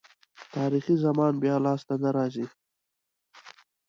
تاریخي 0.55 0.95
زمان 1.05 1.33
بیا 1.43 1.55
لاسته 1.65 1.93
نه 2.03 2.09
راځي. 2.17 2.45